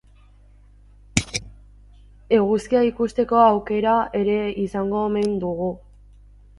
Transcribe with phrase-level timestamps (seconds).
[2.39, 4.37] Eguzkia ikusteko aukera ere
[4.69, 5.75] izango omen dugu.